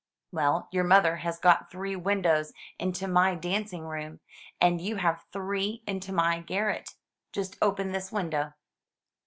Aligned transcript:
"Well, 0.31 0.67
your 0.71 0.83
mother 0.83 1.17
has 1.17 1.37
got 1.37 1.69
three 1.69 1.95
windows 1.95 2.53
into 2.79 3.07
my 3.07 3.35
danc 3.35 3.71
ing 3.71 3.83
room, 3.85 4.19
and 4.59 4.81
you 4.81 4.95
have 4.95 5.25
three 5.31 5.83
into 5.85 6.11
my 6.11 6.39
garret. 6.39 6.95
Just 7.31 7.55
open 7.61 7.91
this 7.91 8.11
window." 8.11 8.53